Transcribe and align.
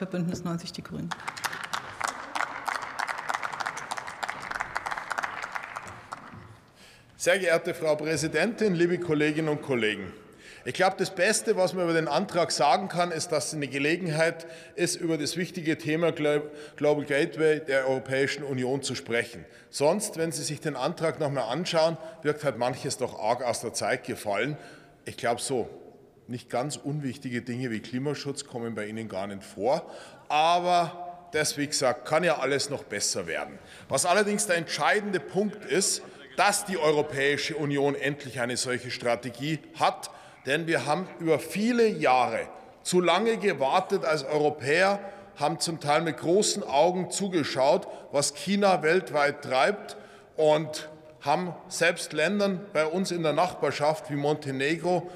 für 0.00 0.06
Bündnis 0.06 0.44
90 0.44 0.72
Die 0.72 0.82
Grünen. 0.82 1.10
Sehr 7.18 7.38
geehrte 7.38 7.74
Frau 7.74 7.96
Präsidentin, 7.96 8.74
liebe 8.74 8.98
Kolleginnen 8.98 9.50
und 9.50 9.60
Kollegen! 9.60 10.10
Ich 10.64 10.72
glaube, 10.72 10.96
das 10.98 11.14
Beste, 11.14 11.54
was 11.56 11.74
man 11.74 11.84
über 11.84 11.92
den 11.92 12.08
Antrag 12.08 12.50
sagen 12.50 12.88
kann, 12.88 13.10
ist, 13.10 13.28
dass 13.28 13.48
es 13.48 13.54
eine 13.54 13.68
Gelegenheit 13.68 14.46
ist, 14.74 14.96
über 14.96 15.18
das 15.18 15.36
wichtige 15.36 15.76
Thema 15.76 16.12
Global 16.12 17.04
Gateway 17.04 17.60
der 17.60 17.86
Europäischen 17.86 18.42
Union 18.42 18.82
zu 18.82 18.94
sprechen. 18.94 19.44
Sonst, 19.68 20.16
wenn 20.16 20.32
Sie 20.32 20.42
sich 20.42 20.62
den 20.62 20.76
Antrag 20.76 21.20
noch 21.20 21.26
einmal 21.26 21.52
anschauen, 21.52 21.98
wirkt 22.22 22.42
halt 22.42 22.56
manches 22.56 22.96
doch 22.96 23.20
arg 23.20 23.42
aus 23.42 23.60
der 23.60 23.74
Zeit 23.74 24.04
gefallen. 24.04 24.56
Ich 25.04 25.18
glaube 25.18 25.42
so, 25.42 25.68
nicht 26.30 26.48
ganz 26.48 26.76
unwichtige 26.76 27.42
Dinge 27.42 27.70
wie 27.70 27.80
Klimaschutz 27.80 28.44
kommen 28.44 28.74
bei 28.74 28.86
Ihnen 28.86 29.08
gar 29.08 29.26
nicht 29.26 29.44
vor. 29.44 29.90
Aber 30.28 31.28
das, 31.32 31.58
wie 31.58 31.66
gesagt, 31.66 32.06
kann 32.06 32.24
ja 32.24 32.38
alles 32.38 32.70
noch 32.70 32.84
besser 32.84 33.26
werden. 33.26 33.58
Was 33.88 34.06
allerdings 34.06 34.46
der 34.46 34.56
entscheidende 34.56 35.20
Punkt 35.20 35.64
ist, 35.64 36.02
dass 36.36 36.64
die 36.64 36.78
Europäische 36.78 37.56
Union 37.56 37.94
endlich 37.94 38.40
eine 38.40 38.56
solche 38.56 38.90
Strategie 38.90 39.58
hat, 39.78 40.10
denn 40.46 40.66
wir 40.66 40.86
haben 40.86 41.08
über 41.18 41.38
viele 41.38 41.86
Jahre 41.86 42.48
zu 42.82 43.00
lange 43.00 43.36
gewartet 43.36 44.04
als 44.04 44.24
Europäer, 44.24 45.00
haben 45.36 45.58
zum 45.58 45.80
Teil 45.80 46.02
mit 46.02 46.18
großen 46.18 46.62
Augen 46.62 47.10
zugeschaut, 47.10 47.88
was 48.12 48.34
China 48.34 48.82
weltweit 48.82 49.42
treibt 49.42 49.96
und 50.36 50.88
haben 51.20 51.54
selbst 51.68 52.12
Ländern 52.12 52.60
bei 52.72 52.86
uns 52.86 53.10
in 53.10 53.22
der 53.22 53.32
Nachbarschaft 53.32 54.10
wie 54.10 54.16
Montenegro 54.16 55.10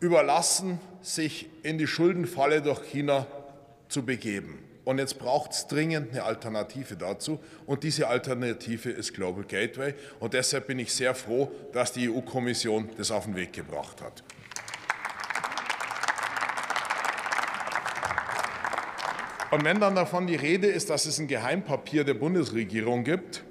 überlassen, 0.00 0.80
sich 1.02 1.48
in 1.62 1.78
die 1.78 1.86
Schuldenfalle 1.86 2.62
durch 2.62 2.82
China 2.90 3.26
zu 3.88 4.04
begeben. 4.04 4.62
Und 4.84 4.98
jetzt 4.98 5.18
braucht 5.18 5.50
es 5.50 5.66
dringend 5.66 6.12
eine 6.12 6.22
Alternative 6.22 6.96
dazu. 6.96 7.40
Und 7.66 7.82
diese 7.82 8.06
Alternative 8.06 8.90
ist 8.90 9.14
Global 9.14 9.42
Gateway. 9.42 9.94
Und 10.20 10.32
deshalb 10.32 10.68
bin 10.68 10.78
ich 10.78 10.92
sehr 10.92 11.14
froh, 11.14 11.50
dass 11.72 11.92
die 11.92 12.08
EU-Kommission 12.08 12.90
das 12.96 13.10
auf 13.10 13.24
den 13.24 13.34
Weg 13.34 13.52
gebracht 13.52 14.00
hat. 14.00 14.22
Und 19.50 19.64
wenn 19.64 19.80
dann 19.80 19.94
davon 19.94 20.26
die 20.26 20.36
Rede 20.36 20.66
ist, 20.66 20.90
dass 20.90 21.06
es 21.06 21.18
ein 21.18 21.28
Geheimpapier 21.28 22.04
der 22.04 22.14
Bundesregierung 22.14 23.04
gibt, 23.04 23.42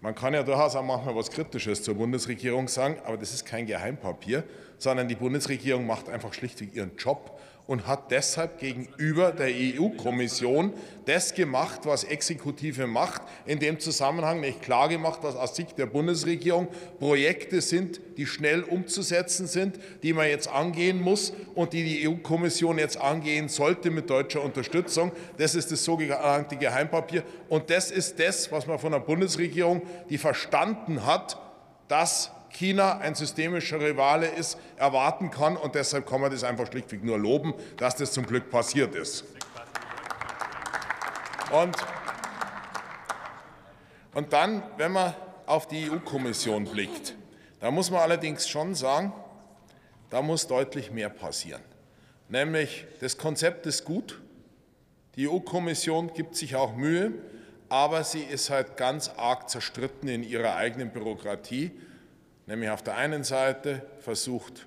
man 0.00 0.14
kann 0.14 0.34
ja 0.34 0.42
durchaus 0.42 0.76
auch 0.76 0.84
manchmal 0.84 1.14
was 1.14 1.30
Kritisches 1.30 1.82
zur 1.82 1.94
Bundesregierung 1.94 2.68
sagen, 2.68 2.96
aber 3.04 3.16
das 3.16 3.34
ist 3.34 3.44
kein 3.44 3.66
Geheimpapier, 3.66 4.44
sondern 4.78 5.08
die 5.08 5.14
Bundesregierung 5.14 5.86
macht 5.86 6.08
einfach 6.08 6.32
schlichtweg 6.32 6.74
ihren 6.74 6.96
Job 6.96 7.38
und 7.66 7.86
hat 7.86 8.10
deshalb 8.10 8.58
gegenüber 8.58 9.32
der 9.32 9.48
EU-Kommission 9.48 10.72
das 11.04 11.34
gemacht, 11.34 11.80
was 11.84 12.04
Exekutive 12.04 12.86
macht, 12.86 13.22
in 13.46 13.58
dem 13.58 13.78
Zusammenhang 13.78 14.40
nicht 14.40 14.62
klargemacht, 14.62 15.22
dass 15.22 15.36
aus 15.36 15.56
Sicht 15.56 15.78
der 15.78 15.86
Bundesregierung 15.86 16.68
Projekte 16.98 17.60
sind, 17.60 18.00
die 18.16 18.26
schnell 18.26 18.62
umzusetzen 18.62 19.46
sind, 19.46 19.78
die 20.02 20.12
man 20.12 20.28
jetzt 20.28 20.48
angehen 20.48 21.00
muss 21.00 21.32
und 21.54 21.72
die 21.72 21.84
die 21.84 22.08
EU-Kommission 22.08 22.78
jetzt 22.78 22.96
angehen 22.96 23.48
sollte 23.48 23.90
mit 23.90 24.10
deutscher 24.10 24.42
Unterstützung. 24.42 25.12
Das 25.38 25.54
ist 25.54 25.70
das 25.70 25.84
sogenannte 25.84 26.56
Geheimpapier. 26.56 27.22
Und 27.48 27.70
das 27.70 27.90
ist 27.90 28.18
das, 28.18 28.50
was 28.50 28.66
man 28.66 28.78
von 28.78 28.92
der 28.92 29.00
Bundesregierung, 29.00 29.82
die 30.08 30.18
verstanden 30.18 31.06
hat, 31.06 31.38
dass 31.88 32.30
China 32.50 32.98
ein 32.98 33.14
systemischer 33.14 33.80
Rivale 33.80 34.26
ist, 34.28 34.58
erwarten 34.76 35.30
kann. 35.30 35.56
Und 35.56 35.74
deshalb 35.74 36.06
kann 36.06 36.20
man 36.20 36.30
das 36.30 36.44
einfach 36.44 36.66
schlichtweg 36.66 37.04
nur 37.04 37.18
loben, 37.18 37.54
dass 37.76 37.96
das 37.96 38.12
zum 38.12 38.26
Glück 38.26 38.50
passiert 38.50 38.94
ist. 38.94 39.24
Und, 41.52 41.76
und 44.14 44.32
dann, 44.32 44.62
wenn 44.76 44.92
man 44.92 45.14
auf 45.46 45.66
die 45.66 45.90
EU-Kommission 45.90 46.64
blickt, 46.64 47.14
da 47.60 47.70
muss 47.70 47.90
man 47.90 48.00
allerdings 48.00 48.48
schon 48.48 48.74
sagen, 48.74 49.12
da 50.10 50.22
muss 50.22 50.46
deutlich 50.46 50.90
mehr 50.90 51.08
passieren. 51.08 51.62
Nämlich, 52.28 52.86
das 53.00 53.16
Konzept 53.16 53.66
ist 53.66 53.84
gut, 53.84 54.20
die 55.16 55.28
EU-Kommission 55.28 56.12
gibt 56.14 56.36
sich 56.36 56.54
auch 56.54 56.76
Mühe, 56.76 57.12
aber 57.68 58.04
sie 58.04 58.22
ist 58.22 58.50
halt 58.50 58.76
ganz 58.76 59.08
arg 59.08 59.50
zerstritten 59.50 60.08
in 60.08 60.22
ihrer 60.22 60.56
eigenen 60.56 60.92
Bürokratie. 60.92 61.72
Nämlich 62.50 62.70
auf 62.70 62.82
der 62.82 62.96
einen 62.96 63.22
Seite 63.22 63.80
versucht 64.00 64.66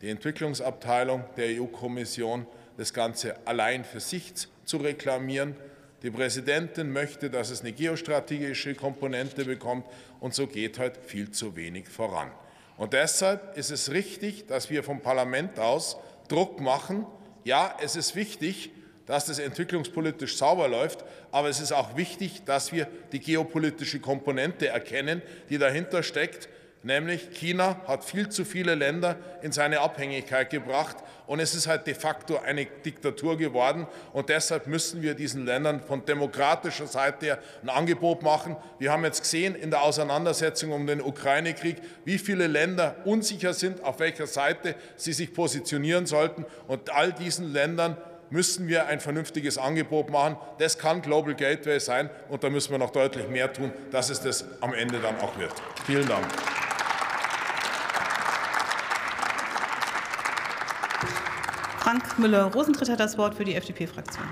die 0.00 0.08
Entwicklungsabteilung 0.10 1.22
der 1.36 1.60
EU-Kommission 1.60 2.44
das 2.76 2.92
Ganze 2.92 3.36
allein 3.46 3.84
für 3.84 4.00
sich 4.00 4.32
zu 4.64 4.78
reklamieren. 4.78 5.54
Die 6.02 6.10
Präsidentin 6.10 6.90
möchte, 6.92 7.30
dass 7.30 7.50
es 7.50 7.60
eine 7.60 7.70
geostrategische 7.70 8.74
Komponente 8.74 9.44
bekommt, 9.44 9.86
und 10.18 10.34
so 10.34 10.48
geht 10.48 10.80
halt 10.80 10.96
viel 11.06 11.30
zu 11.30 11.54
wenig 11.54 11.86
voran. 11.86 12.32
Und 12.78 12.94
deshalb 12.94 13.56
ist 13.56 13.70
es 13.70 13.92
richtig, 13.92 14.46
dass 14.46 14.68
wir 14.68 14.82
vom 14.82 15.00
Parlament 15.00 15.60
aus 15.60 15.96
Druck 16.26 16.60
machen. 16.60 17.06
Ja, 17.44 17.78
es 17.80 17.94
ist 17.94 18.16
wichtig, 18.16 18.72
dass 19.06 19.26
das 19.26 19.38
entwicklungspolitisch 19.38 20.36
sauber 20.36 20.66
läuft, 20.66 21.04
aber 21.30 21.48
es 21.48 21.60
ist 21.60 21.70
auch 21.70 21.96
wichtig, 21.96 22.42
dass 22.44 22.72
wir 22.72 22.88
die 23.12 23.20
geopolitische 23.20 24.00
Komponente 24.00 24.66
erkennen, 24.66 25.22
die 25.48 25.58
dahinter 25.58 26.02
steckt 26.02 26.48
nämlich 26.84 27.30
China 27.32 27.80
hat 27.86 28.04
viel 28.04 28.28
zu 28.28 28.44
viele 28.44 28.74
Länder 28.74 29.16
in 29.42 29.52
seine 29.52 29.80
Abhängigkeit 29.80 30.50
gebracht 30.50 30.96
und 31.26 31.40
es 31.40 31.54
ist 31.54 31.66
halt 31.66 31.86
de 31.86 31.94
facto 31.94 32.38
eine 32.38 32.66
Diktatur 32.66 33.36
geworden 33.36 33.86
und 34.12 34.28
deshalb 34.28 34.66
müssen 34.66 35.02
wir 35.02 35.14
diesen 35.14 35.44
Ländern 35.46 35.80
von 35.80 36.04
demokratischer 36.04 36.86
Seite 36.86 37.26
her 37.26 37.38
ein 37.62 37.70
Angebot 37.70 38.22
machen. 38.22 38.56
Wir 38.78 38.92
haben 38.92 39.04
jetzt 39.04 39.22
gesehen 39.22 39.54
in 39.54 39.70
der 39.70 39.82
Auseinandersetzung 39.82 40.72
um 40.72 40.86
den 40.86 41.00
Ukraine-Krieg, 41.00 41.76
wie 42.04 42.18
viele 42.18 42.46
Länder 42.46 42.96
unsicher 43.04 43.54
sind, 43.54 43.82
auf 43.82 43.98
welcher 43.98 44.26
Seite 44.26 44.74
sie 44.96 45.12
sich 45.12 45.32
positionieren 45.32 46.06
sollten 46.06 46.44
und 46.68 46.90
all 46.90 47.12
diesen 47.12 47.52
Ländern 47.52 47.96
müssen 48.30 48.68
wir 48.68 48.86
ein 48.86 49.00
vernünftiges 49.00 49.58
Angebot 49.58 50.10
machen. 50.10 50.36
Das 50.58 50.78
kann 50.78 51.02
Global 51.02 51.34
Gateway 51.34 51.78
sein 51.78 52.10
und 52.28 52.42
da 52.42 52.50
müssen 52.50 52.72
wir 52.72 52.78
noch 52.78 52.90
deutlich 52.90 53.28
mehr 53.28 53.52
tun, 53.52 53.72
dass 53.90 54.10
es 54.10 54.20
das 54.20 54.44
am 54.60 54.74
Ende 54.74 54.98
dann 54.98 55.18
auch 55.20 55.38
wird. 55.38 55.52
Vielen 55.86 56.08
Dank. 56.08 56.26
Frank 61.78 62.18
Müller-Rosentritt 62.18 62.88
hat 62.88 63.00
das 63.00 63.18
Wort 63.18 63.34
für 63.34 63.44
die 63.44 63.54
FDP-Fraktion. 63.54 64.24